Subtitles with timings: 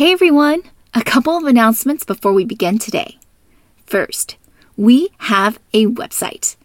[0.00, 0.62] Hey everyone!
[0.94, 3.18] A couple of announcements before we begin today.
[3.84, 4.36] First,
[4.74, 6.56] we have a website.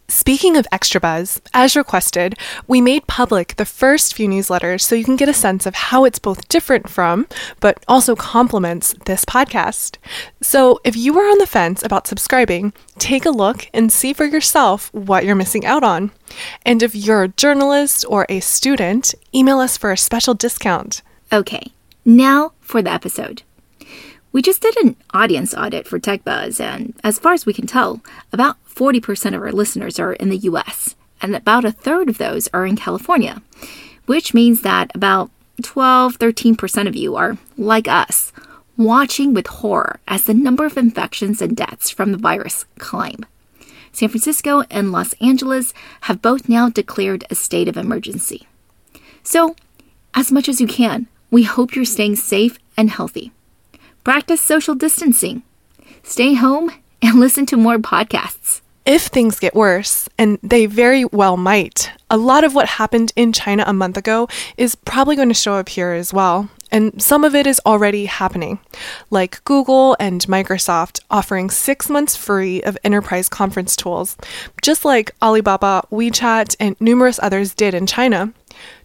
[0.08, 2.34] Speaking of Extra Buzz, as requested,
[2.68, 6.04] we made public the first few newsletters so you can get a sense of how
[6.04, 7.26] it's both different from,
[7.58, 9.96] but also complements this podcast.
[10.42, 14.26] So if you are on the fence about subscribing, take a look and see for
[14.26, 16.10] yourself what you're missing out on.
[16.66, 21.00] And if you're a journalist or a student, email us for a special discount.
[21.32, 21.72] Okay,
[22.04, 23.42] now for the episode.
[24.34, 28.00] We just did an audience audit for TechBuzz, and as far as we can tell,
[28.32, 32.48] about 40% of our listeners are in the US, and about a third of those
[32.52, 33.40] are in California,
[34.06, 35.30] which means that about
[35.62, 38.32] 12 13% of you are like us,
[38.76, 43.24] watching with horror as the number of infections and deaths from the virus climb.
[43.92, 48.48] San Francisco and Los Angeles have both now declared a state of emergency.
[49.22, 49.54] So,
[50.12, 53.30] as much as you can, we hope you're staying safe and healthy.
[54.04, 55.42] Practice social distancing.
[56.02, 58.60] Stay home and listen to more podcasts.
[58.84, 63.32] If things get worse, and they very well might, a lot of what happened in
[63.32, 66.50] China a month ago is probably going to show up here as well.
[66.70, 68.58] And some of it is already happening,
[69.08, 74.18] like Google and Microsoft offering six months free of enterprise conference tools,
[74.60, 78.34] just like Alibaba, WeChat, and numerous others did in China.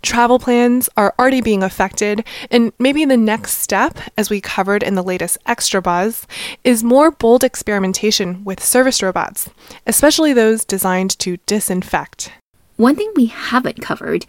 [0.01, 4.95] Travel plans are already being affected, and maybe the next step, as we covered in
[4.95, 6.25] the latest Extra Buzz,
[6.63, 9.49] is more bold experimentation with service robots,
[9.85, 12.31] especially those designed to disinfect.
[12.77, 14.25] One thing we haven't covered,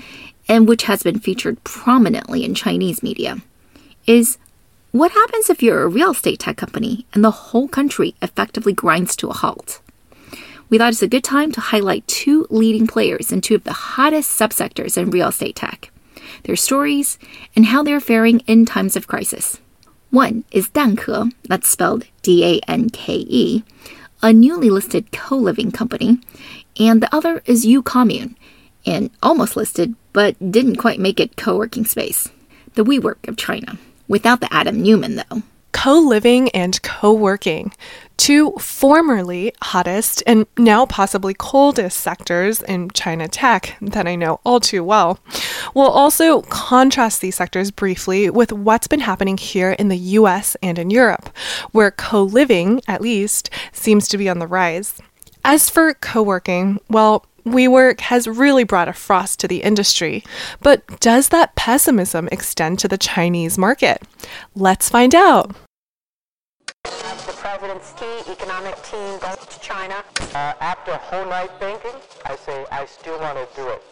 [0.48, 3.38] and which has been featured prominently in Chinese media,
[4.06, 4.38] is
[4.92, 9.14] what happens if you're a real estate tech company and the whole country effectively grinds
[9.16, 9.80] to a halt?
[10.70, 13.73] We thought it's a good time to highlight two leading players in two of the
[13.73, 15.91] hottest subsectors in real estate tech,
[16.45, 17.19] their stories,
[17.57, 19.58] and how they're faring in times of crisis.
[20.11, 23.64] One is Danke, that's spelled D A N K E,
[24.23, 26.20] a newly listed co living company,
[26.79, 28.37] and the other is UCommune,
[28.87, 32.29] an almost listed but didn't quite make it co working space,
[32.75, 33.77] the WeWork of China,
[34.07, 35.42] without the Adam Neumann though
[35.81, 37.73] co living and co working,
[38.20, 44.61] two formerly hottest and now possibly coldest sectors in China tech that I know all
[44.61, 45.19] too well.
[45.75, 50.79] We'll also contrast these sectors briefly with what's been happening here in the US and
[50.79, 51.35] in Europe,
[51.73, 55.01] where co living, at least, seems to be on the rise.
[55.42, 60.23] As for co working, well, WeWork has really brought a frost to the industry.
[60.61, 64.02] But does that pessimism extend to the Chinese market?
[64.55, 65.57] Let's find out
[67.60, 70.02] president's key economic team goes to China.
[70.34, 71.90] Uh, after a whole night thinking,
[72.24, 73.82] I say I still want to do it.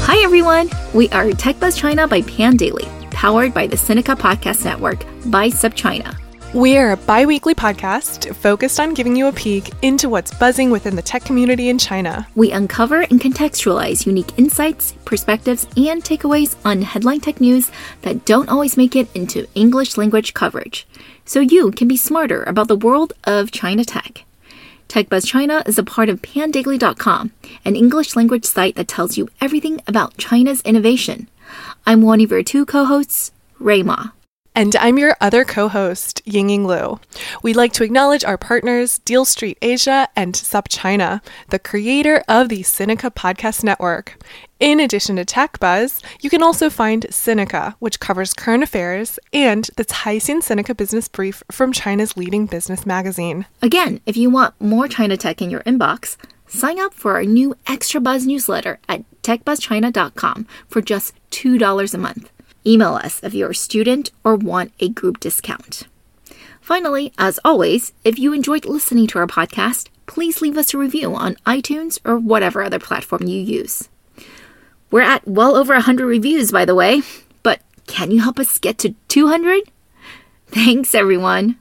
[0.00, 0.70] Hi everyone!
[0.94, 6.23] We are TechBuzz China by Pandaily, powered by the Sinica Podcast Network by SupChina.
[6.54, 10.94] We're a bi weekly podcast focused on giving you a peek into what's buzzing within
[10.94, 12.28] the tech community in China.
[12.36, 17.72] We uncover and contextualize unique insights, perspectives, and takeaways on headline tech news
[18.02, 20.86] that don't always make it into English language coverage,
[21.24, 24.24] so you can be smarter about the world of China tech.
[24.88, 27.32] TechBuzz China is a part of pandaily.com,
[27.64, 31.26] an English language site that tells you everything about China's innovation.
[31.84, 34.10] I'm one of your two co hosts, Rui Ma.
[34.56, 37.00] And I'm your other co host, Yingying Lu.
[37.42, 42.60] We'd like to acknowledge our partners, Deal Street Asia and SupChina, the creator of the
[42.60, 44.16] Sinica Podcast Network.
[44.60, 49.68] In addition to Tech Buzz, you can also find Sinica, which covers current affairs, and
[49.76, 53.46] the Caixin Sinica Business Brief from China's leading business magazine.
[53.60, 56.16] Again, if you want more China tech in your inbox,
[56.46, 62.30] sign up for our new Extra Buzz newsletter at techbuzzchina.com for just $2 a month.
[62.66, 65.86] Email us if you're a student or want a group discount.
[66.60, 71.14] Finally, as always, if you enjoyed listening to our podcast, please leave us a review
[71.14, 73.88] on iTunes or whatever other platform you use.
[74.90, 77.02] We're at well over 100 reviews, by the way,
[77.42, 79.64] but can you help us get to 200?
[80.46, 81.58] Thanks, everyone.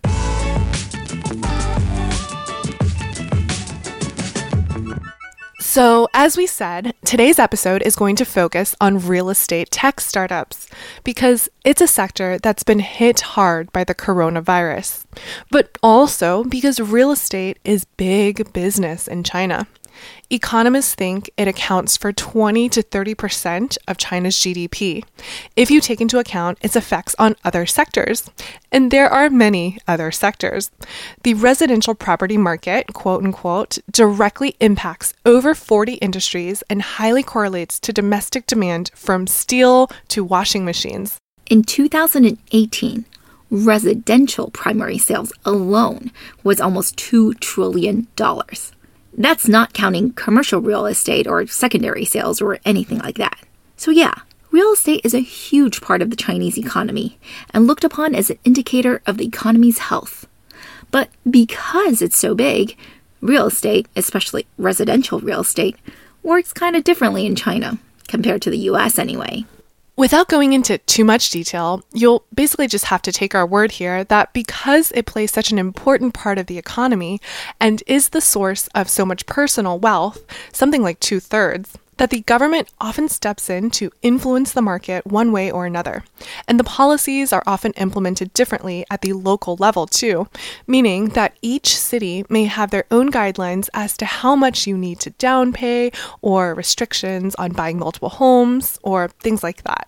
[5.73, 10.69] So, as we said, today's episode is going to focus on real estate tech startups
[11.03, 15.03] because it's a sector that's been hit hard by the coronavirus,
[15.49, 19.65] but also because real estate is big business in China.
[20.29, 25.03] Economists think it accounts for 20 to 30% of China's GDP
[25.55, 28.29] if you take into account its effects on other sectors.
[28.71, 30.71] And there are many other sectors.
[31.23, 37.93] The residential property market, quote unquote, directly impacts over 40 industries and highly correlates to
[37.93, 41.19] domestic demand from steel to washing machines.
[41.49, 43.05] In 2018,
[43.51, 46.11] residential primary sales alone
[46.43, 48.07] was almost $2 trillion.
[49.15, 53.39] That's not counting commercial real estate or secondary sales or anything like that.
[53.77, 54.15] So, yeah,
[54.51, 57.19] real estate is a huge part of the Chinese economy
[57.53, 60.27] and looked upon as an indicator of the economy's health.
[60.89, 62.77] But because it's so big,
[63.21, 65.75] real estate, especially residential real estate,
[66.21, 67.77] works kind of differently in China,
[68.07, 69.45] compared to the US anyway.
[69.95, 74.03] Without going into too much detail, you'll basically just have to take our word here
[74.05, 77.21] that because it plays such an important part of the economy
[77.59, 82.21] and is the source of so much personal wealth, something like two thirds, that the
[82.21, 86.03] government often steps in to influence the market one way or another.
[86.47, 90.27] And the policies are often implemented differently at the local level, too,
[90.67, 94.99] meaning that each city may have their own guidelines as to how much you need
[95.01, 95.91] to down pay
[96.21, 99.87] or restrictions on buying multiple homes or things like that.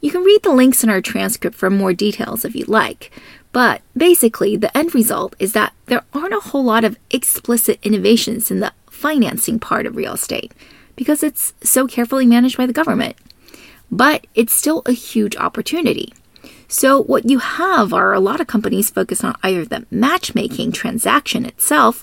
[0.00, 3.12] You can read the links in our transcript for more details if you like.
[3.52, 8.50] But basically, the end result is that there aren't a whole lot of explicit innovations
[8.50, 10.52] in the financing part of real estate
[10.96, 13.16] because it's so carefully managed by the government.
[13.90, 16.12] But it's still a huge opportunity.
[16.68, 21.44] So, what you have are a lot of companies focused on either the matchmaking transaction
[21.44, 22.02] itself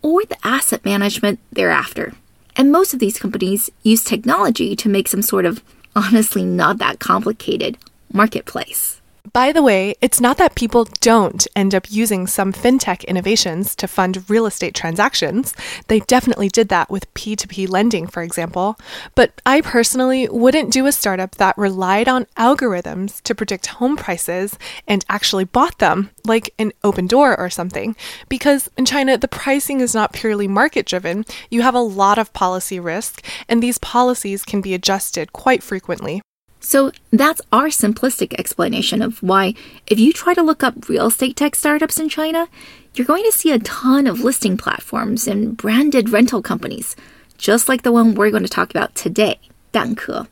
[0.00, 2.14] or the asset management thereafter.
[2.56, 5.62] And most of these companies use technology to make some sort of
[5.96, 7.78] honestly not that complicated
[8.12, 9.00] marketplace.
[9.36, 13.86] By the way, it's not that people don't end up using some fintech innovations to
[13.86, 15.52] fund real estate transactions.
[15.88, 18.78] They definitely did that with P2P lending, for example.
[19.14, 24.58] But I personally wouldn't do a startup that relied on algorithms to predict home prices
[24.88, 27.94] and actually bought them, like an Opendoor or something.
[28.30, 31.26] Because in China, the pricing is not purely market driven.
[31.50, 36.22] You have a lot of policy risk, and these policies can be adjusted quite frequently.
[36.66, 39.54] So that's our simplistic explanation of why,
[39.86, 42.48] if you try to look up real estate tech startups in China,
[42.92, 46.96] you're going to see a ton of listing platforms and branded rental companies,
[47.38, 49.38] just like the one we're going to talk about today,
[49.70, 50.26] Danke,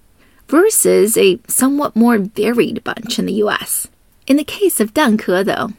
[0.49, 3.87] versus a somewhat more varied bunch in the US.
[4.27, 5.75] In the case of Danke, though,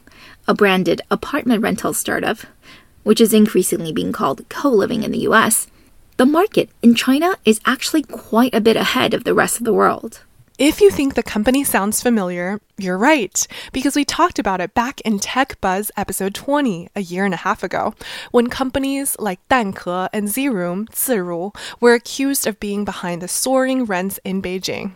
[0.48, 2.38] a branded apartment rental startup,
[3.02, 5.66] which is increasingly being called co living in the US,
[6.16, 9.74] the market in China is actually quite a bit ahead of the rest of the
[9.74, 10.22] world.
[10.58, 15.02] If you think the company sounds familiar, you're right, because we talked about it back
[15.02, 17.92] in Tech Buzz episode 20 a year and a half ago,
[18.30, 24.18] when companies like Danke and Ziroom, Ziru, were accused of being behind the soaring rents
[24.24, 24.92] in Beijing.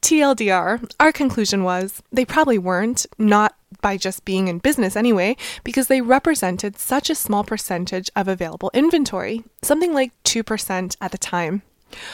[0.00, 5.86] TLDR, our conclusion was they probably weren't, not by just being in business anyway, because
[5.86, 11.62] they represented such a small percentage of available inventory, something like 2% at the time.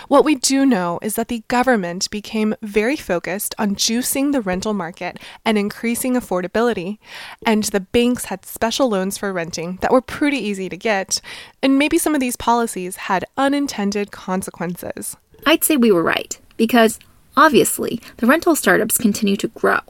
[0.08, 4.74] What we do know is that the government became very focused on juicing the rental
[4.74, 6.98] market and increasing affordability,
[7.44, 11.20] and the banks had special loans for renting that were pretty easy to get,
[11.62, 15.16] and maybe some of these policies had unintended consequences.
[15.46, 16.98] I'd say we were right, because
[17.36, 19.80] obviously the rental startups continue to grow,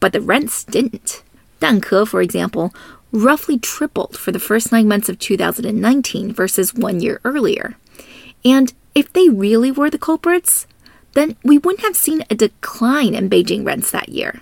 [0.00, 1.22] but the rents didn't.
[1.60, 2.74] Danke, for example,
[3.12, 7.76] roughly tripled for the first nine months of 2019 versus one year earlier.
[8.44, 10.66] And if they really were the culprits,
[11.12, 14.40] then we wouldn't have seen a decline in Beijing rents that year.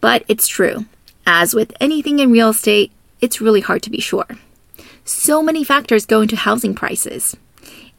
[0.00, 0.86] But it's true.
[1.26, 4.26] As with anything in real estate, it's really hard to be sure.
[5.04, 7.36] So many factors go into housing prices.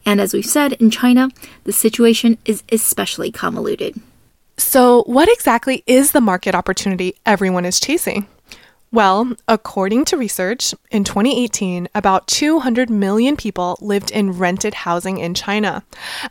[0.05, 1.29] And as we've said, in China,
[1.65, 3.99] the situation is especially convoluted.
[4.57, 8.27] So, what exactly is the market opportunity everyone is chasing?
[8.93, 15.33] Well, according to research, in 2018, about 200 million people lived in rented housing in
[15.33, 15.83] China,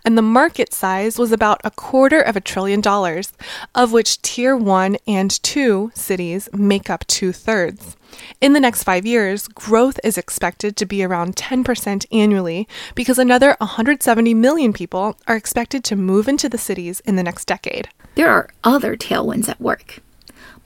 [0.04, 3.32] and the market size was about a quarter of a trillion dollars,
[3.74, 7.96] of which tier 1 and 2 cities make up two thirds.
[8.40, 13.56] In the next five years, growth is expected to be around 10% annually because another
[13.58, 17.88] 170 million people are expected to move into the cities in the next decade.
[18.14, 20.00] There are other tailwinds at work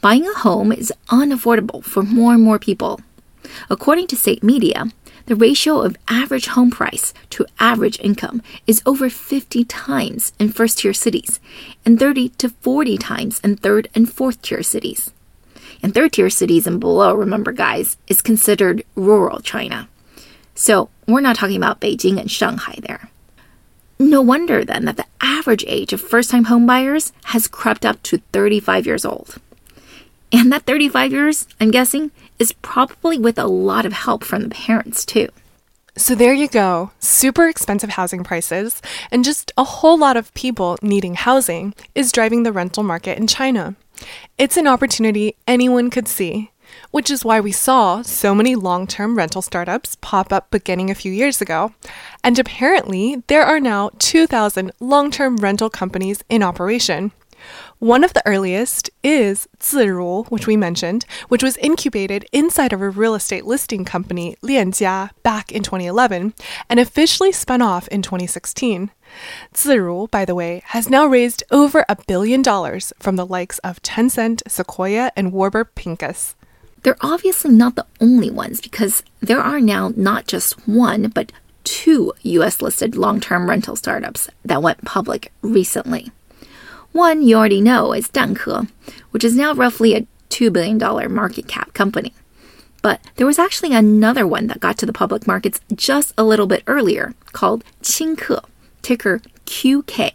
[0.00, 3.00] buying a home is unaffordable for more and more people.
[3.70, 4.86] According to state media,
[5.26, 10.78] The ratio of average home price to average income is over 50 times in first
[10.78, 11.40] tier cities
[11.84, 15.10] and 30 to 40 times in third and fourth tier cities.
[15.82, 19.88] And third tier cities and below, remember guys, is considered rural China.
[20.54, 23.10] So we're not talking about Beijing and Shanghai there.
[23.98, 28.18] No wonder then that the average age of first time homebuyers has crept up to
[28.32, 29.38] 35 years old.
[30.36, 34.50] And that 35 years, I'm guessing, is probably with a lot of help from the
[34.50, 35.28] parents too.
[35.96, 36.90] So there you go.
[36.98, 42.42] Super expensive housing prices and just a whole lot of people needing housing is driving
[42.42, 43.76] the rental market in China.
[44.36, 46.50] It's an opportunity anyone could see,
[46.90, 50.94] which is why we saw so many long term rental startups pop up beginning a
[50.94, 51.72] few years ago.
[52.22, 57.12] And apparently, there are now 2,000 long term rental companies in operation.
[57.78, 62.88] One of the earliest is Ziru, which we mentioned, which was incubated inside of a
[62.88, 66.32] real estate listing company, Lianjia, back in 2011
[66.70, 68.90] and officially spun off in 2016.
[69.52, 73.82] Ziru, by the way, has now raised over a billion dollars from the likes of
[73.82, 76.34] Tencent, Sequoia, and Warburg Pincus.
[76.82, 81.30] They're obviously not the only ones because there are now not just one, but
[81.64, 86.10] two US listed long term rental startups that went public recently.
[86.96, 88.70] One you already know is Danke,
[89.10, 90.78] which is now roughly a $2 billion
[91.12, 92.14] market cap company.
[92.80, 96.46] But there was actually another one that got to the public markets just a little
[96.46, 98.42] bit earlier called Qingke,
[98.80, 100.14] ticker QK,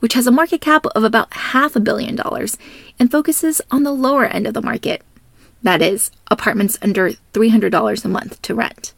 [0.00, 2.58] which has a market cap of about half a billion dollars
[2.98, 5.02] and focuses on the lower end of the market.
[5.62, 8.92] That is, apartments under $300 a month to rent.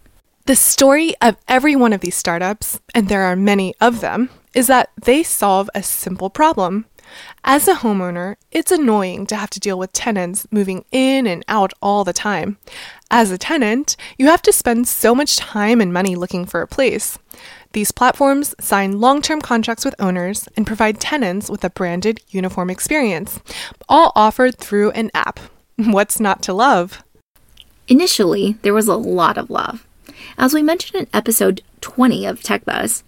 [0.46, 4.66] The story of every one of these startups, and there are many of them, is
[4.66, 6.86] that they solve a simple problem.
[7.44, 11.72] As a homeowner, it's annoying to have to deal with tenants moving in and out
[11.82, 12.58] all the time.
[13.10, 16.68] As a tenant, you have to spend so much time and money looking for a
[16.68, 17.18] place.
[17.72, 22.70] These platforms sign long term contracts with owners and provide tenants with a branded uniform
[22.70, 23.40] experience,
[23.88, 25.38] all offered through an app.
[25.76, 27.02] What's not to love?
[27.88, 29.86] Initially, there was a lot of love.
[30.36, 33.02] As we mentioned in episode 20 of TechBuzz,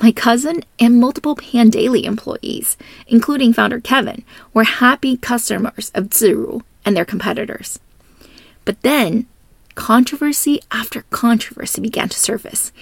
[0.00, 6.96] my cousin and multiple Pandaily employees, including founder Kevin, were happy customers of Ziru and
[6.96, 7.78] their competitors.
[8.64, 9.26] But then,
[9.74, 12.72] controversy after controversy began to surface,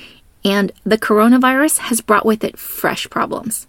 [0.45, 3.67] and the coronavirus has brought with it fresh problems.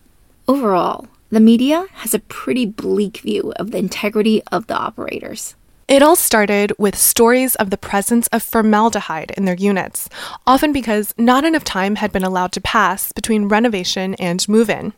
[0.48, 5.56] Overall, the media has a pretty bleak view of the integrity of the operators.
[5.88, 10.08] It all started with stories of the presence of formaldehyde in their units,
[10.48, 14.94] often because not enough time had been allowed to pass between renovation and move in.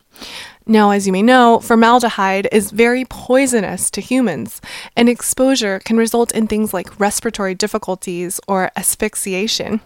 [0.64, 4.60] Now, as you may know, formaldehyde is very poisonous to humans,
[4.96, 9.80] and exposure can result in things like respiratory difficulties or asphyxiation.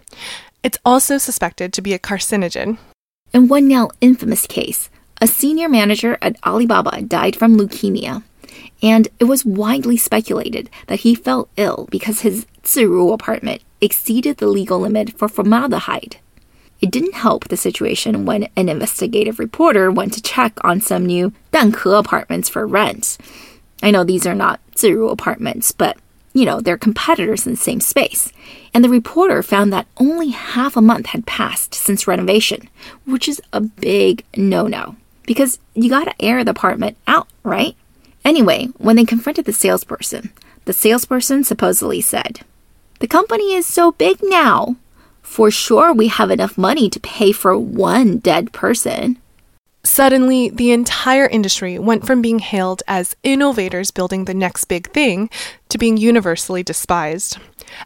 [0.63, 2.77] It's also suspected to be a carcinogen.
[3.33, 4.89] In one now infamous case,
[5.19, 8.23] a senior manager at Alibaba died from leukemia
[8.81, 14.47] and it was widely speculated that he fell ill because his Ziru apartment exceeded the
[14.47, 16.17] legal limit for formaldehyde.
[16.81, 21.31] It didn't help the situation when an investigative reporter went to check on some new
[21.51, 23.17] Danke apartments for rent.
[23.83, 25.97] I know these are not Ziru apartments, but
[26.33, 28.31] you know, they're competitors in the same space.
[28.73, 32.69] And the reporter found that only half a month had passed since renovation,
[33.05, 34.95] which is a big no no.
[35.23, 37.75] Because you gotta air the apartment out, right?
[38.23, 40.31] Anyway, when they confronted the salesperson,
[40.65, 42.41] the salesperson supposedly said,
[42.99, 44.75] The company is so big now.
[45.21, 49.17] For sure, we have enough money to pay for one dead person.
[49.83, 55.29] Suddenly, the entire industry went from being hailed as innovators building the next big thing
[55.69, 57.39] to being universally despised.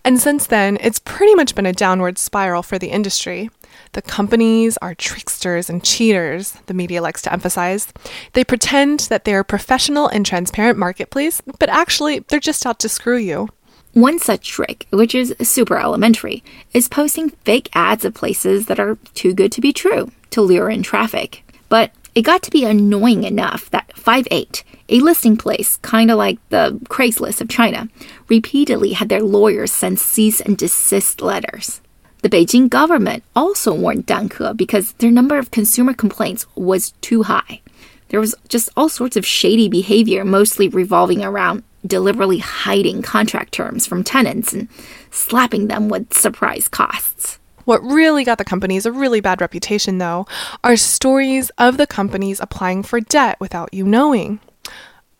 [0.04, 3.50] And since then, it's pretty much been a downward spiral for the industry.
[3.96, 7.94] The companies are tricksters and cheaters, the media likes to emphasize.
[8.34, 12.90] They pretend that they're a professional and transparent marketplace, but actually, they're just out to
[12.90, 13.48] screw you.
[13.94, 18.98] One such trick, which is super elementary, is posting fake ads of places that are
[19.14, 21.50] too good to be true to lure in traffic.
[21.70, 26.38] But it got to be annoying enough that 5-8, a listing place kind of like
[26.50, 27.88] the Craigslist of China,
[28.28, 31.80] repeatedly had their lawyers send cease and desist letters.
[32.26, 37.62] The Beijing government also warned Danke because their number of consumer complaints was too high.
[38.08, 43.86] There was just all sorts of shady behavior, mostly revolving around deliberately hiding contract terms
[43.86, 44.70] from tenants and
[45.12, 47.38] slapping them with surprise costs.
[47.66, 50.26] What really got the companies a really bad reputation, though,
[50.64, 54.40] are stories of the companies applying for debt without you knowing.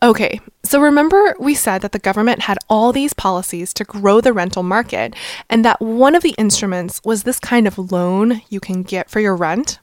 [0.02, 4.32] Okay, so remember we said that the government had all these policies to grow the
[4.32, 5.14] rental market,
[5.48, 9.20] and that one of the instruments was this kind of loan you can get for
[9.20, 9.78] your rent?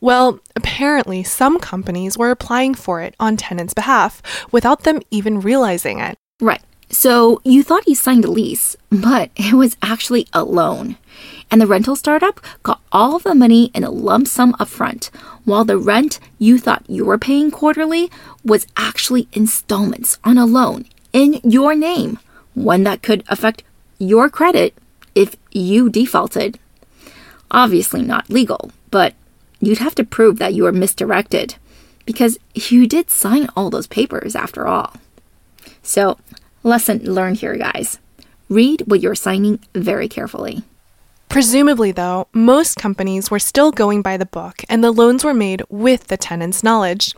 [0.00, 4.22] Well, apparently, some companies were applying for it on tenants' behalf
[4.52, 6.16] without them even realizing it.
[6.40, 6.62] Right.
[6.90, 10.96] So you thought you signed a lease, but it was actually a loan.
[11.50, 15.10] And the rental startup got all the money in a lump sum upfront,
[15.44, 18.10] while the rent you thought you were paying quarterly
[18.44, 22.18] was actually installments on a loan in your name,
[22.54, 23.62] one that could affect
[23.98, 24.74] your credit
[25.14, 26.58] if you defaulted.
[27.50, 29.14] Obviously not legal, but
[29.60, 31.56] you'd have to prove that you were misdirected
[32.04, 34.94] because you did sign all those papers after all.
[35.82, 36.18] So,
[36.68, 37.98] lesson learned here, guys.
[38.48, 40.62] Read what you're signing very carefully.
[41.28, 45.62] Presumably, though, most companies were still going by the book and the loans were made
[45.68, 47.14] with the tenant's knowledge.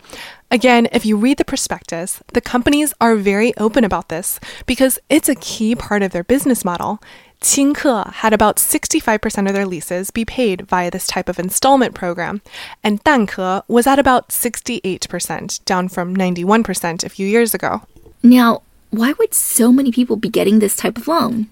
[0.51, 5.29] Again, if you read the prospectus, the companies are very open about this because it's
[5.29, 7.01] a key part of their business model.
[7.41, 12.43] Qingke had about 65% of their leases be paid via this type of installment program,
[12.85, 17.83] and Danke was at about 68%, down from 91% a few years ago.
[18.23, 18.61] Now,
[18.91, 21.49] why would so many people be getting this type of loan?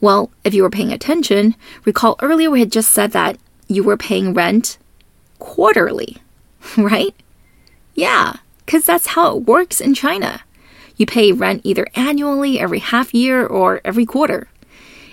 [0.00, 3.96] Well, if you were paying attention, recall earlier we had just said that you were
[3.96, 4.78] paying rent
[5.38, 6.18] quarterly,
[6.76, 7.14] right?
[7.94, 10.42] Yeah, because that's how it works in China.
[10.96, 14.48] You pay rent either annually, every half year, or every quarter.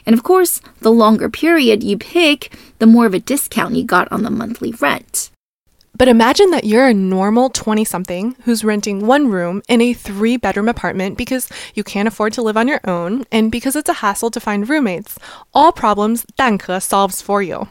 [0.06, 4.12] And of course, the longer period you pick, the more of a discount you got
[4.12, 5.30] on the monthly rent.
[5.96, 10.38] But imagine that you're a normal 20 something who's renting one room in a three
[10.38, 13.94] bedroom apartment because you can't afford to live on your own and because it's a
[13.94, 15.20] hassle to find roommates.
[15.54, 17.68] All problems Danke solves for you.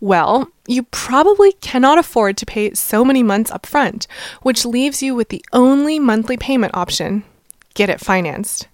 [0.00, 4.06] Well, you probably cannot afford to pay so many months up front,
[4.42, 7.24] which leaves you with the only monthly payment option
[7.76, 8.68] get it financed.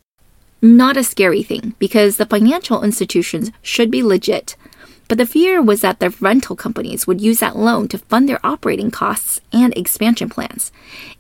[0.63, 4.57] Not a scary thing because the financial institutions should be legit.
[5.09, 8.45] But the fear was that the rental companies would use that loan to fund their
[8.45, 10.73] operating costs and expansion plans.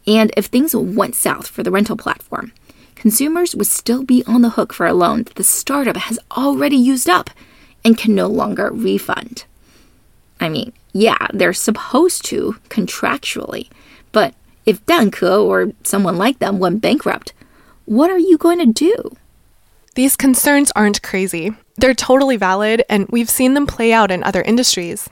[0.06, 2.52] And if things went south for the rental platform,
[2.94, 6.76] consumers would still be on the hook for a loan that the startup has already
[6.76, 7.30] used up
[7.84, 9.44] and can no longer refund.
[10.40, 13.68] I mean, yeah, they're supposed to contractually,
[14.12, 17.32] but if Danke or someone like them went bankrupt,
[17.84, 19.16] what are you going to do?
[19.94, 21.52] These concerns aren't crazy.
[21.76, 25.08] They're totally valid, and we've seen them play out in other industries.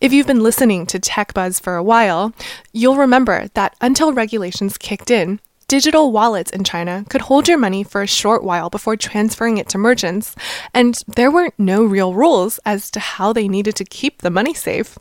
[0.00, 2.32] If you've been listening to Tech Buzz for a while,
[2.72, 5.40] you'll remember that until regulations kicked in,
[5.72, 9.70] digital wallets in China could hold your money for a short while before transferring it
[9.70, 10.36] to merchants,
[10.74, 14.52] and there were no real rules as to how they needed to keep the money
[14.52, 14.98] safe.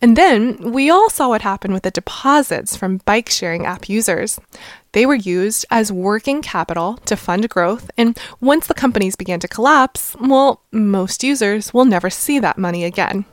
[0.00, 4.38] And then we all saw what happened with the deposits from bike sharing app users.
[4.92, 9.48] They were used as working capital to fund growth, and once the companies began to
[9.48, 13.24] collapse, well, most users will never see that money again.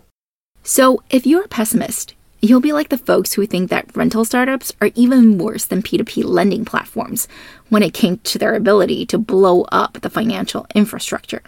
[0.63, 4.73] So, if you're a pessimist, you'll be like the folks who think that rental startups
[4.82, 7.27] are even worse than P2P lending platforms
[7.69, 11.43] when it came to their ability to blow up the financial infrastructure.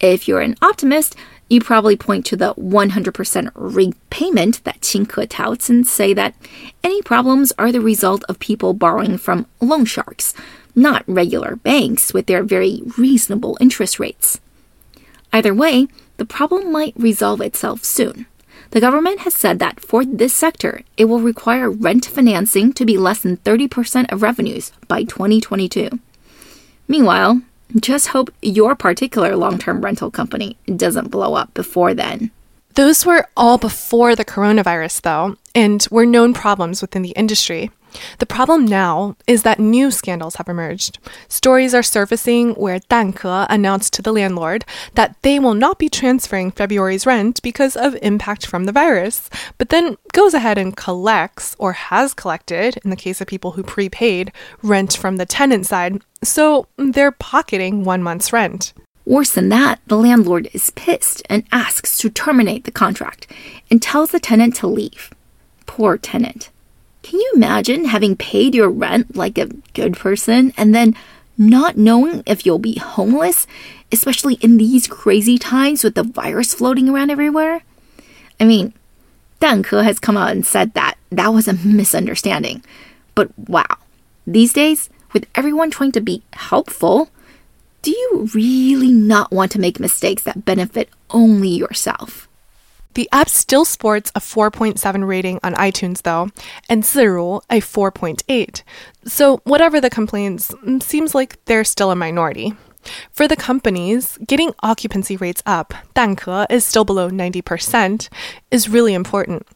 [0.00, 1.16] If you're an optimist,
[1.50, 6.34] you probably point to the 100% repayment that Qingke touts and say that
[6.84, 10.34] any problems are the result of people borrowing from loan sharks,
[10.76, 14.40] not regular banks with their very reasonable interest rates.
[15.32, 18.26] Either way, the problem might resolve itself soon.
[18.70, 22.98] The government has said that for this sector, it will require rent financing to be
[22.98, 25.98] less than 30% of revenues by 2022.
[26.86, 27.40] Meanwhile,
[27.76, 32.30] just hope your particular long term rental company doesn't blow up before then.
[32.74, 37.68] Those were all before the coronavirus, though, and were known problems within the industry.
[38.18, 41.00] The problem now is that new scandals have emerged.
[41.26, 46.52] Stories are surfacing where Danke announced to the landlord that they will not be transferring
[46.52, 51.72] February's rent because of impact from the virus, but then goes ahead and collects, or
[51.72, 54.30] has collected, in the case of people who prepaid,
[54.62, 58.72] rent from the tenant side, so they're pocketing one month's rent.
[59.04, 63.26] Worse than that, the landlord is pissed and asks to terminate the contract
[63.72, 65.10] and tells the tenant to leave.
[65.68, 66.50] Poor tenant.
[67.04, 70.96] Can you imagine having paid your rent like a good person and then
[71.36, 73.46] not knowing if you'll be homeless,
[73.92, 77.62] especially in these crazy times with the virus floating around everywhere?
[78.40, 78.72] I mean,
[79.40, 82.64] Danke has come out and said that that was a misunderstanding.
[83.14, 83.76] But wow,
[84.26, 87.10] these days, with everyone trying to be helpful,
[87.82, 92.27] do you really not want to make mistakes that benefit only yourself?
[92.98, 96.30] The app still sports a 4.7 rating on iTunes, though,
[96.68, 98.62] and Ziru a 4.8.
[99.04, 102.54] So, whatever the complaints, mm, seems like they're still a minority.
[103.12, 108.08] For the companies, getting occupancy rates up, 蛋壳 is still below 90%,
[108.50, 109.46] is really important.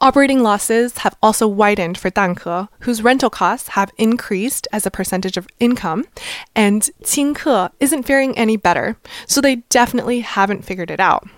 [0.00, 5.36] Operating losses have also widened for Danke, whose rental costs have increased as a percentage
[5.36, 6.06] of income,
[6.54, 11.28] and Qingke isn't faring any better, so they definitely haven't figured it out.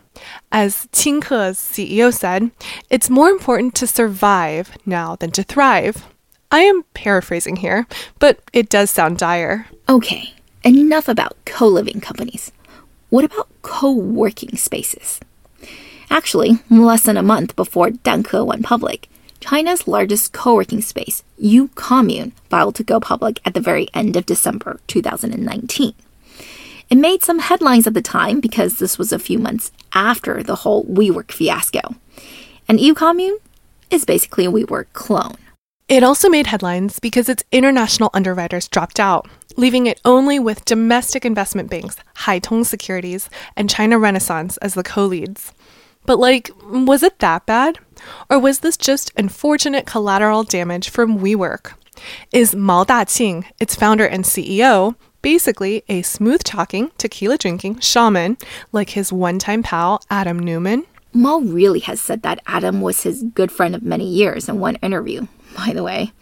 [0.51, 2.51] As Qingke's CEO said,
[2.91, 6.07] it's more important to survive now than to thrive.
[6.51, 7.87] I am paraphrasing here,
[8.19, 9.67] but it does sound dire.
[9.89, 12.53] Okay, enough about co living companies.
[13.11, 15.21] What about co working spaces?
[16.11, 19.09] Actually, less than a month before Danke went public,
[19.41, 24.17] China's largest co working space, U Commune, filed to go public at the very end
[24.17, 25.95] of December 2019.
[26.91, 30.57] It made some headlines at the time because this was a few months after the
[30.57, 31.97] whole WeWork fiasco.
[32.67, 33.39] And Commune
[33.91, 35.37] is basically a WeWork clone.
[35.89, 41.25] It also made headlines because its international underwriters dropped out, leaving it only with domestic
[41.25, 45.53] investment banks, Haitong Securities, and China Renaissance as the co leads.
[46.05, 47.79] But, like, was it that bad?
[48.31, 51.73] Or was this just unfortunate collateral damage from WeWork?
[52.33, 58.37] Is Mao Daqing, its founder and CEO, basically a smooth talking, tequila drinking shaman
[58.73, 60.85] like his one time pal, Adam Neumann.
[61.13, 64.77] Mao really has said that Adam was his good friend of many years in one
[64.77, 65.27] interview,
[65.57, 66.13] by the way,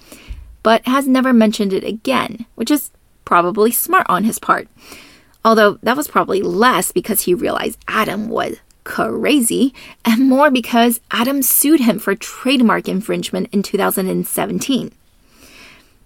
[0.63, 2.91] but has never mentioned it again, which is
[3.25, 4.69] probably smart on his part.
[5.45, 11.43] Although that was probably less because he realized Adam was crazy, and more because Adam
[11.43, 14.93] sued him for trademark infringement in 2017.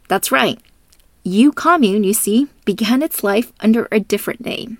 [0.09, 0.59] That's right.
[1.23, 4.79] U Commune, you see, began its life under a different name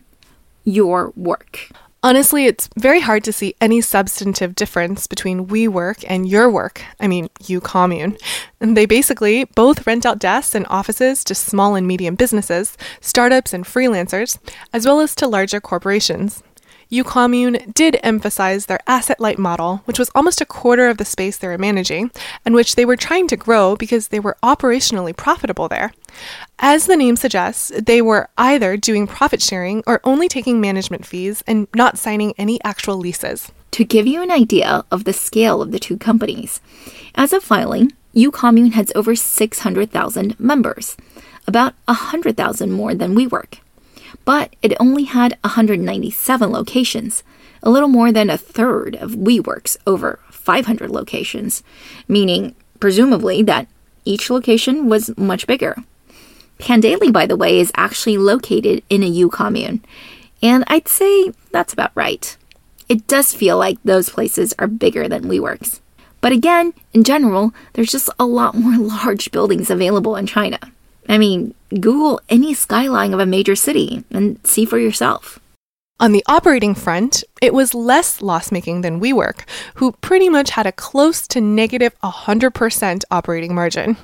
[0.65, 1.69] Your Work.
[2.03, 6.83] Honestly, it's very hard to see any substantive difference between WeWork and Your Work.
[6.99, 8.17] I mean, U Commune.
[8.59, 13.53] And they basically both rent out desks and offices to small and medium businesses, startups
[13.53, 14.39] and freelancers,
[14.73, 16.43] as well as to larger corporations.
[16.91, 21.37] Ucommune did emphasize their asset light model, which was almost a quarter of the space
[21.37, 22.11] they were managing,
[22.45, 25.93] and which they were trying to grow because they were operationally profitable there.
[26.59, 31.45] As the name suggests, they were either doing profit sharing or only taking management fees
[31.47, 33.53] and not signing any actual leases.
[33.73, 36.61] To give you an idea of the scale of the two companies,
[37.15, 40.97] as of filing, Ucommune has over 600,000 members,
[41.47, 43.61] about 100,000 more than WeWork
[44.25, 47.23] but it only had 197 locations,
[47.63, 51.63] a little more than a third of WeWork's over 500 locations,
[52.09, 53.69] meaning, presumably, that
[54.05, 55.77] each location was much bigger.
[56.59, 59.83] Pandaily, by the way, is actually located in a U commune,
[60.43, 62.37] and I'd say that's about right.
[62.89, 65.81] It does feel like those places are bigger than WeWork's.
[66.21, 70.59] But again, in general, there's just a lot more large buildings available in China.
[71.11, 75.41] I mean, Google any skyline of a major city and see for yourself.
[75.99, 79.41] On the operating front, it was less loss making than WeWork,
[79.75, 83.97] who pretty much had a close to negative 100% operating margin.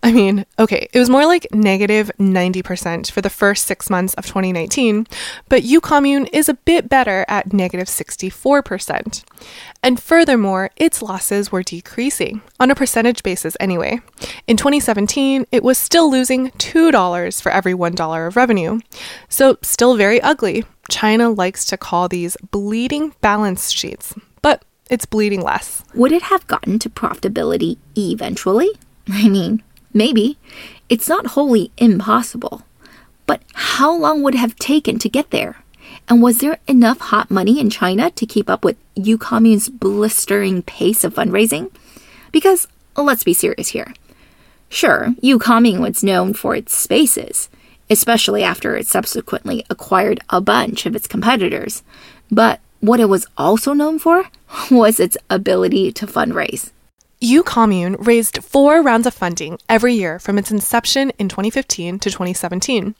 [0.00, 4.26] I mean, okay, it was more like negative 90% for the first six months of
[4.26, 5.08] 2019,
[5.48, 9.24] but Ucommune is a bit better at negative 64%.
[9.82, 14.00] And furthermore, its losses were decreasing, on a percentage basis anyway.
[14.46, 18.78] In 2017, it was still losing $2 for every $1 of revenue.
[19.28, 20.64] So, still very ugly.
[20.88, 25.82] China likes to call these bleeding balance sheets, but it's bleeding less.
[25.94, 28.70] Would it have gotten to profitability eventually?
[29.10, 30.38] I mean, Maybe.
[30.88, 32.62] It's not wholly impossible.
[33.26, 35.56] But how long would it have taken to get there?
[36.08, 41.04] And was there enough hot money in China to keep up with Ucommune's blistering pace
[41.04, 41.70] of fundraising?
[42.32, 43.92] Because let's be serious here.
[44.70, 47.48] Sure, Ucommune was known for its spaces,
[47.90, 51.82] especially after it subsequently acquired a bunch of its competitors.
[52.30, 54.24] But what it was also known for
[54.70, 56.70] was its ability to fundraise.
[57.20, 62.10] U Commune raised four rounds of funding every year from its inception in 2015 to
[62.10, 62.94] 2017.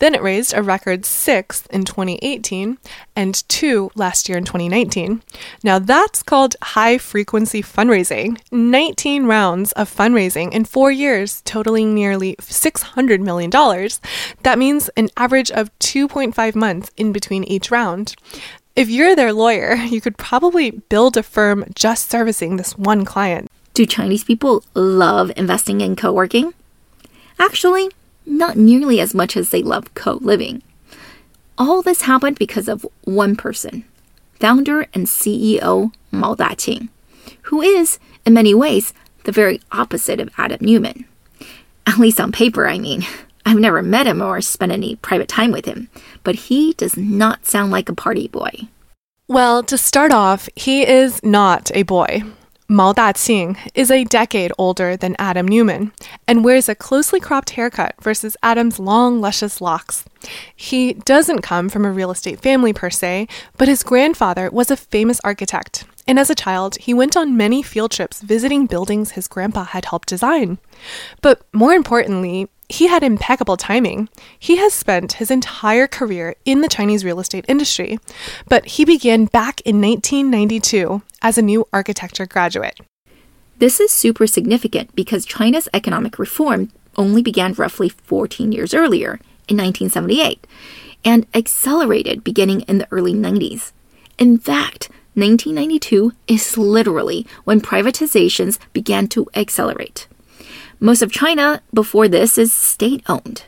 [0.00, 2.78] Then it raised a record six in 2018
[3.14, 5.22] and two last year in 2019.
[5.62, 12.34] Now that's called high frequency fundraising 19 rounds of fundraising in four years, totaling nearly
[12.40, 13.50] $600 million.
[14.42, 18.16] That means an average of 2.5 months in between each round.
[18.74, 23.48] If you're their lawyer, you could probably build a firm just servicing this one client.
[23.80, 26.52] Do Chinese people love investing in co working?
[27.38, 27.88] Actually,
[28.26, 30.62] not nearly as much as they love co living.
[31.56, 33.84] All this happened because of one person
[34.38, 36.90] founder and CEO Mao Daqing,
[37.44, 38.92] who is, in many ways,
[39.24, 41.06] the very opposite of Adam Neumann.
[41.86, 43.06] At least on paper, I mean.
[43.46, 45.88] I've never met him or spent any private time with him,
[46.22, 48.68] but he does not sound like a party boy.
[49.26, 52.24] Well, to start off, he is not a boy.
[52.70, 55.90] Mao Daqing is a decade older than Adam Neumann
[56.28, 60.04] and wears a closely cropped haircut versus Adam's long, luscious locks.
[60.54, 64.76] He doesn't come from a real estate family per se, but his grandfather was a
[64.76, 69.26] famous architect, and as a child, he went on many field trips visiting buildings his
[69.26, 70.58] grandpa had helped design.
[71.22, 74.08] But more importantly, he had impeccable timing.
[74.38, 77.98] He has spent his entire career in the Chinese real estate industry,
[78.48, 82.80] but he began back in 1992 as a new architecture graduate.
[83.58, 89.56] This is super significant because China's economic reform only began roughly 14 years earlier, in
[89.56, 90.46] 1978,
[91.04, 93.72] and accelerated beginning in the early 90s.
[94.16, 100.06] In fact, 1992 is literally when privatizations began to accelerate.
[100.82, 103.44] Most of China before this is state owned.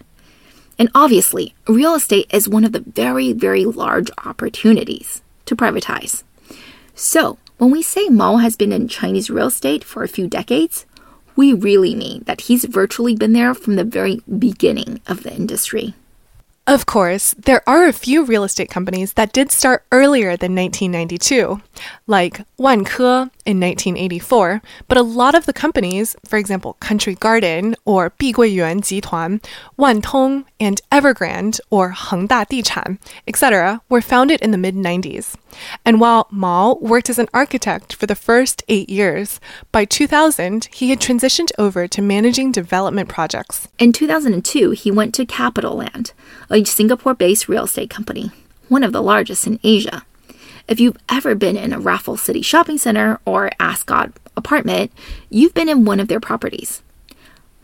[0.79, 6.25] And obviously, real estate is one of the very, very large opportunities to privatize.
[6.95, 10.85] So, when we say Mao has been in Chinese real estate for a few decades,
[11.35, 15.95] we really mean that he's virtually been there from the very beginning of the industry.
[16.65, 21.61] Of course, there are a few real estate companies that did start earlier than 1992,
[22.07, 28.11] like Wanke in 1984, but a lot of the companies, for example, Country Garden or
[28.11, 29.45] Biguiyuan Jituan,
[29.77, 35.35] Wantong, and Evergrande or Hengda Dichan, etc., were founded in the mid 90s.
[35.85, 39.41] And while Mao worked as an architect for the first eight years,
[39.73, 43.67] by 2000 he had transitioned over to managing development projects.
[43.81, 46.13] In 2002, he went to Capital Land,
[46.53, 48.31] a Singapore based real estate company,
[48.69, 50.05] one of the largest in Asia.
[50.69, 54.93] If you've ever been in a Raffles City shopping center or Ascott apartment,
[55.31, 56.83] you've been in one of their properties.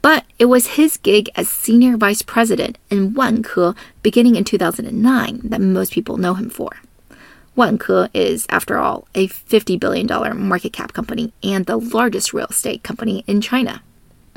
[0.00, 5.60] But it was his gig as senior vice president in Wanke beginning in 2009 that
[5.60, 6.70] most people know him for.
[7.56, 10.06] Wanke is, after all, a $50 billion
[10.48, 13.82] market cap company and the largest real estate company in China.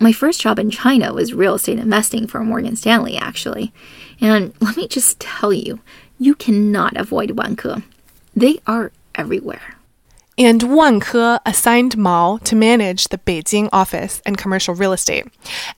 [0.01, 3.71] My first job in China was real estate investing for Morgan Stanley, actually.
[4.19, 5.79] And let me just tell you,
[6.17, 7.83] you cannot avoid Wanke.
[8.35, 9.75] They are everywhere.
[10.39, 15.27] And Wanke assigned Mao to manage the Beijing office and commercial real estate.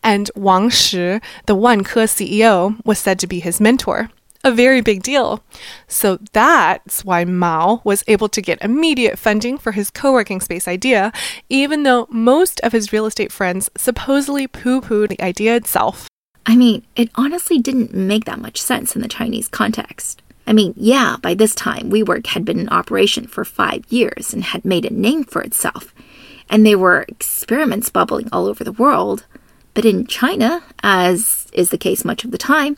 [0.02, 4.10] And Wang Shi, the Wanke CEO, was said to be his mentor.
[4.46, 5.42] A very big deal.
[5.88, 10.68] So that's why Mao was able to get immediate funding for his co working space
[10.68, 11.14] idea,
[11.48, 16.10] even though most of his real estate friends supposedly poo pooed the idea itself.
[16.46, 20.22] I mean, it honestly didn't make that much sense in the Chinese context.
[20.46, 24.44] I mean, yeah, by this time, WeWork had been in operation for five years and
[24.44, 25.94] had made a name for itself.
[26.50, 29.26] And there were experiments bubbling all over the world.
[29.74, 32.78] But in China, as is the case much of the time,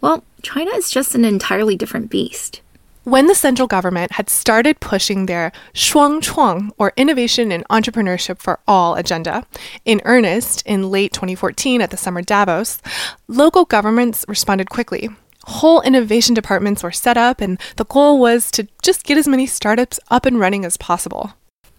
[0.00, 2.60] well, China is just an entirely different beast.
[3.04, 8.94] When the central government had started pushing their Shuangchuang, or Innovation and Entrepreneurship for All
[8.94, 9.46] agenda,
[9.86, 12.80] in earnest in late 2014 at the Summer Davos,
[13.26, 15.08] local governments responded quickly.
[15.44, 19.46] Whole innovation departments were set up, and the goal was to just get as many
[19.46, 21.32] startups up and running as possible.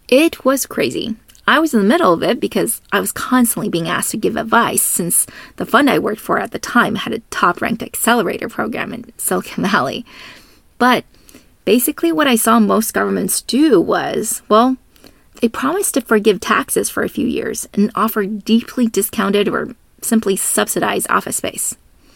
[0.08, 1.16] It was crazy.
[1.48, 4.38] I was in the middle of it because I was constantly being asked to give
[4.38, 5.26] advice since
[5.58, 9.12] the fund I worked for at the time had a top ranked accelerator program in
[9.18, 10.06] Silicon Valley.
[10.78, 11.04] But
[11.66, 14.78] basically, what I saw most governments do was well,
[15.42, 20.36] they promised to forgive taxes for a few years and offer deeply discounted or simply
[20.36, 21.76] subsidized office space.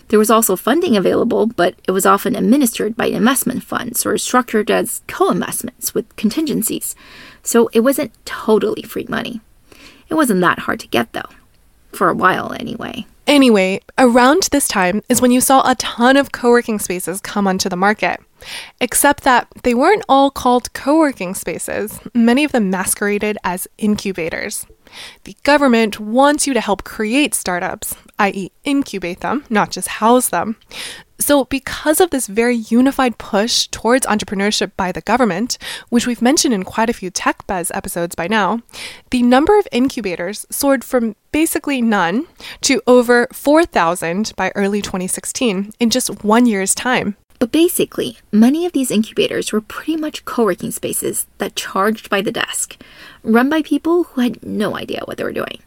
[0.09, 4.69] There was also funding available, but it was often administered by investment funds or structured
[4.69, 6.95] as co investments with contingencies,
[7.43, 9.41] so it wasn't totally free money.
[10.09, 11.29] It wasn't that hard to get, though.
[11.91, 13.05] For a while, anyway.
[13.27, 17.47] Anyway, around this time is when you saw a ton of co working spaces come
[17.47, 18.19] onto the market.
[18.79, 24.67] Except that they weren't all called co working spaces, many of them masqueraded as incubators.
[25.23, 30.57] The government wants you to help create startups, i.e., incubate them, not just house them.
[31.17, 35.57] So, because of this very unified push towards entrepreneurship by the government,
[35.89, 38.61] which we've mentioned in quite a few Tech Buzz episodes by now,
[39.11, 42.27] the number of incubators soared from basically none
[42.61, 47.15] to over 4,000 by early 2016 in just one year's time.
[47.39, 52.21] But basically, many of these incubators were pretty much co working spaces that charged by
[52.21, 52.81] the desk,
[53.23, 55.59] run by people who had no idea what they were doing.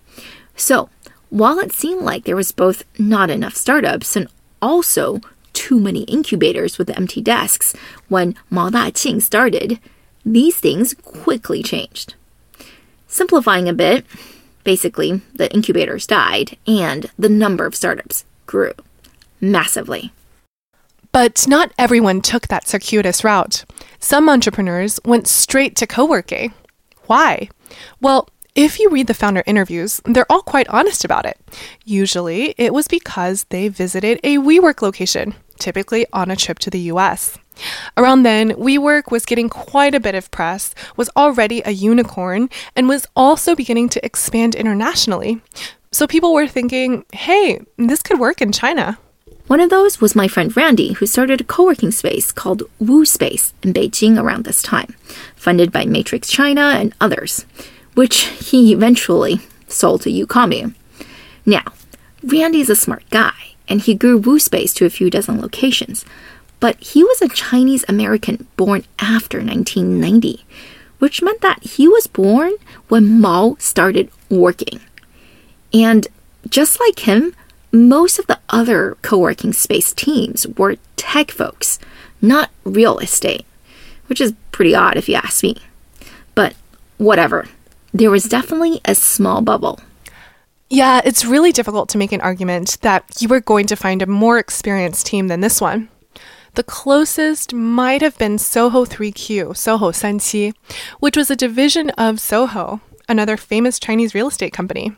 [0.57, 0.88] So,
[1.31, 4.28] while it seemed like there was both not enough startups and
[4.62, 5.20] also
[5.52, 7.74] too many incubators with empty desks
[8.09, 9.78] when Ma Mao Daqing started,
[10.24, 12.14] these things quickly changed.
[13.07, 14.07] Simplifying a bit,
[14.64, 18.72] basically, the incubators died and the number of startups grew
[19.40, 20.12] massively.
[21.12, 23.64] But not everyone took that circuitous route.
[23.98, 26.52] Some entrepreneurs went straight to co working.
[27.06, 27.48] Why?
[28.00, 31.38] Well, if you read the founder interviews, they're all quite honest about it.
[31.84, 36.90] Usually, it was because they visited a WeWork location, typically on a trip to the
[36.92, 37.38] US.
[37.96, 42.88] Around then, WeWork was getting quite a bit of press, was already a unicorn, and
[42.88, 45.40] was also beginning to expand internationally.
[45.90, 48.98] So people were thinking, hey, this could work in China.
[49.48, 53.06] One of those was my friend Randy, who started a co working space called Wu
[53.06, 54.94] Space in Beijing around this time,
[55.37, 57.46] funded by Matrix China and others,
[57.94, 60.74] which he eventually sold to UCommune.
[61.46, 61.62] Now,
[62.22, 66.04] Randy's a smart guy, and he grew Wu Space to a few dozen locations,
[66.61, 70.44] but he was a Chinese American born after 1990,
[70.98, 72.52] which meant that he was born
[72.88, 74.80] when Mao started working.
[75.72, 76.06] And
[76.50, 77.34] just like him,
[77.72, 81.78] most of the other co working space teams were tech folks,
[82.20, 83.46] not real estate,
[84.07, 85.57] which is pretty odd if you ask me.
[86.35, 86.54] But
[86.96, 87.46] whatever,
[87.92, 89.81] there was definitely a small bubble.
[90.70, 94.07] Yeah, it's really difficult to make an argument that you were going to find a
[94.07, 95.88] more experienced team than this one.
[96.54, 100.54] The closest might have been Soho 3Q, Soho Sanqi,
[100.98, 104.94] which was a division of Soho, another famous Chinese real estate company.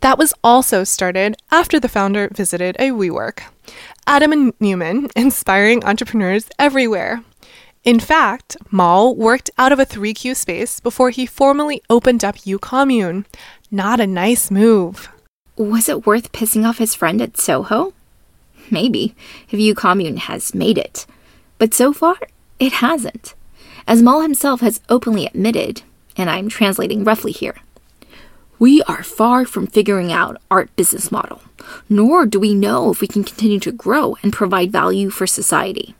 [0.00, 3.42] That was also started after the founder visited a WeWork.
[4.06, 7.22] Adam and Neumann, inspiring entrepreneurs everywhere.
[7.84, 13.26] In fact, Mao worked out of a 3Q space before he formally opened up UCommune.
[13.70, 15.10] Not a nice move.
[15.56, 17.92] Was it worth pissing off his friend at Soho?
[18.70, 19.14] Maybe,
[19.50, 21.06] if UCommune has made it.
[21.58, 22.16] But so far,
[22.58, 23.34] it hasn't.
[23.86, 25.82] As Mao himself has openly admitted,
[26.16, 27.56] and I'm translating roughly here.
[28.58, 31.42] We are far from figuring out our business model,
[31.88, 35.94] nor do we know if we can continue to grow and provide value for society.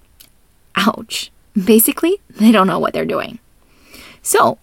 [0.76, 1.30] Ouch.
[1.52, 3.38] Basically, they don't know what they're doing.
[4.22, 4.58] So,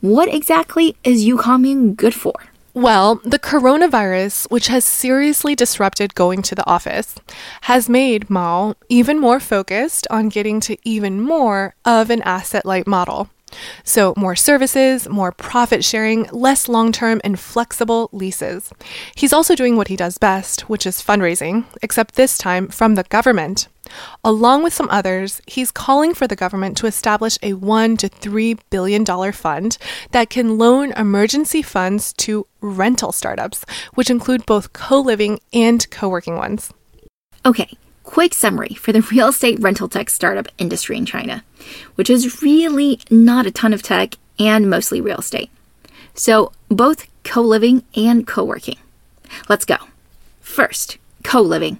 [0.00, 2.34] what exactly is UCommune good for?
[2.72, 7.16] Well, the coronavirus, which has seriously disrupted going to the office,
[7.62, 12.86] has made Mao even more focused on getting to even more of an asset light
[12.86, 13.28] model.
[13.84, 18.72] So, more services, more profit sharing, less long term and flexible leases.
[19.14, 23.04] He's also doing what he does best, which is fundraising, except this time from the
[23.04, 23.68] government.
[24.24, 28.56] Along with some others, he's calling for the government to establish a 1 to 3
[28.70, 29.78] billion dollar fund
[30.12, 36.72] that can loan emergency funds to rental startups, which include both co-living and co-working ones.
[37.44, 37.76] Okay,
[38.10, 41.44] quick summary for the real estate rental tech startup industry in China,
[41.94, 45.50] which is really not a ton of tech and mostly real estate.
[46.14, 48.78] So, both co living and co working.
[49.48, 49.76] Let's go.
[50.40, 51.78] First, co living.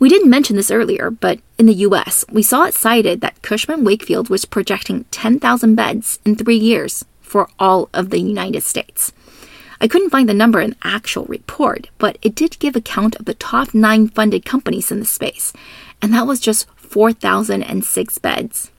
[0.00, 3.84] We didn't mention this earlier, but in the US, we saw it cited that Cushman
[3.84, 9.12] Wakefield was projecting 10,000 beds in three years for all of the United States.
[9.80, 13.16] I couldn't find the number in the actual report, but it did give a count
[13.16, 15.52] of the top nine funded companies in the space,
[16.00, 18.70] and that was just 4,006 beds.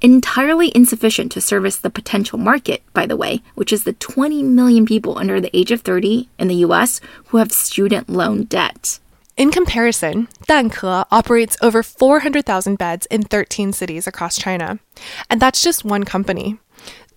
[0.00, 4.84] Entirely insufficient to service the potential market, by the way, which is the 20 million
[4.84, 8.98] people under the age of 30 in the US who have student loan debt.
[9.36, 14.78] In comparison, Danke operates over 400,000 beds in 13 cities across China.
[15.28, 16.58] And that's just one company.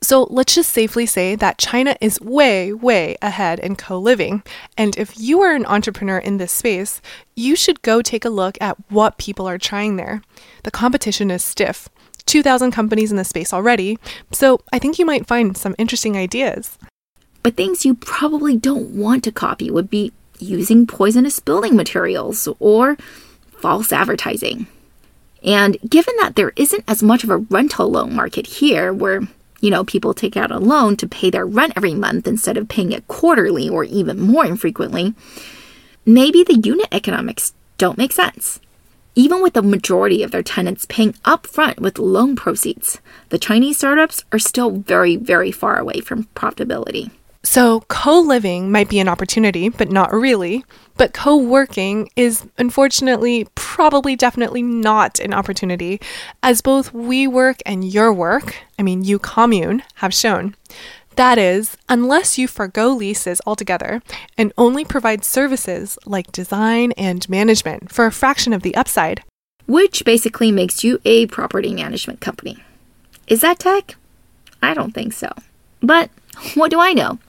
[0.02, 4.44] So let's just safely say that China is way, way ahead in co living.
[4.78, 7.02] And if you are an entrepreneur in this space,
[7.36, 10.22] you should go take a look at what people are trying there.
[10.64, 11.90] The competition is stiff.
[12.26, 13.98] 2,000 companies in the space already,
[14.34, 16.78] so I think you might find some interesting ideas.
[17.42, 22.98] But things you probably don't want to copy would be using poisonous building materials or
[23.58, 24.68] false advertising.
[25.44, 29.22] And given that there isn't as much of a rental loan market here, where
[29.60, 32.68] you know, people take out a loan to pay their rent every month instead of
[32.68, 35.14] paying it quarterly or even more infrequently,
[36.06, 38.60] maybe the unit economics don't make sense.
[39.16, 44.24] Even with the majority of their tenants paying upfront with loan proceeds, the Chinese startups
[44.32, 47.10] are still very, very far away from profitability.
[47.50, 50.66] So, co living might be an opportunity, but not really.
[50.98, 56.02] But co working is unfortunately probably definitely not an opportunity,
[56.44, 60.56] as both WeWork and UrWork, I mean, UCommune, have shown.
[61.16, 64.02] That is, unless you forego leases altogether
[64.38, 69.24] and only provide services like design and management for a fraction of the upside.
[69.68, 72.62] Which basically makes you a property management company.
[73.26, 73.96] Is that tech?
[74.62, 75.32] I don't think so.
[75.82, 76.10] But
[76.56, 77.20] what do I know?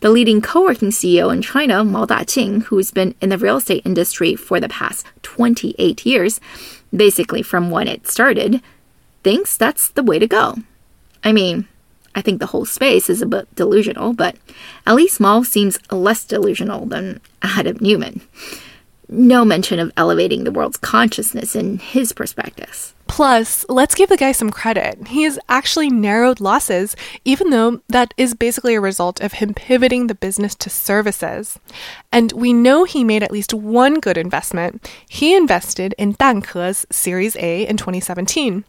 [0.00, 3.84] The leading co working CEO in China, Mao Daqing, who's been in the real estate
[3.84, 6.40] industry for the past 28 years,
[6.94, 8.60] basically from when it started,
[9.22, 10.56] thinks that's the way to go.
[11.24, 11.68] I mean,
[12.14, 14.36] I think the whole space is a bit delusional, but
[14.86, 18.20] at least Mao seems less delusional than Adam Neumann.
[19.14, 22.94] No mention of elevating the world's consciousness in his perspectives.
[23.06, 25.08] Plus, let's give the guy some credit.
[25.08, 26.96] He has actually narrowed losses,
[27.26, 31.58] even though that is basically a result of him pivoting the business to services.
[32.10, 34.90] And we know he made at least one good investment.
[35.10, 38.64] He invested in Danke's Series A in 2017.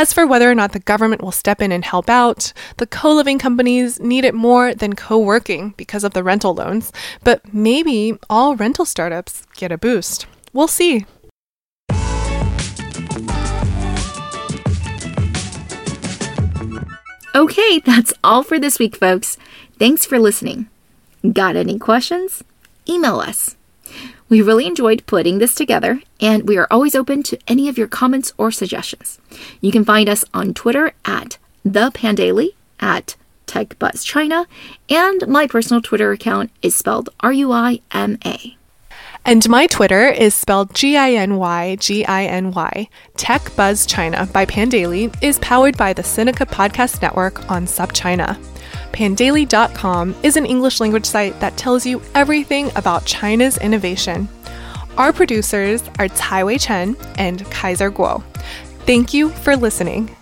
[0.00, 3.12] As for whether or not the government will step in and help out, the co
[3.12, 6.92] living companies need it more than co working because of the rental loans.
[7.24, 10.26] But maybe all rental startups get a boost.
[10.52, 11.04] We'll see.
[17.34, 19.36] Okay, that's all for this week, folks.
[19.80, 20.68] Thanks for listening.
[21.32, 22.44] Got any questions?
[22.88, 23.56] Email us.
[24.28, 27.88] We really enjoyed putting this together, and we are always open to any of your
[27.88, 29.18] comments or suggestions.
[29.60, 33.16] You can find us on Twitter at the Pandaily, at
[33.46, 34.44] TechBuzzChina,
[34.90, 38.56] and my personal Twitter account is spelled R U I M A.
[39.24, 42.88] And my Twitter is spelled G I N Y G I N Y.
[43.16, 48.38] Tech Buzz China by Pandaily is powered by the Sinica Podcast Network on SupChina.
[48.92, 54.28] Pandaily.com is an English language site that tells you everything about China's innovation.
[54.96, 58.22] Our producers are Tai Wei Chen and Kaiser Kuo.
[58.84, 60.16] Thank you for listening.